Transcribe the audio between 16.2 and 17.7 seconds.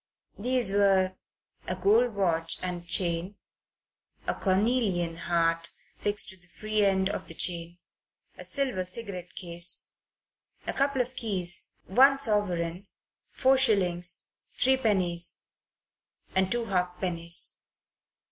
and two half pennies.